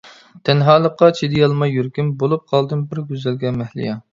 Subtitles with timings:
[0.47, 4.05] تەنھالىققا چىدىيالماي يۈرىكىم، بولۇپ قالدىم بىر گۈزەلگە مەھلىيا.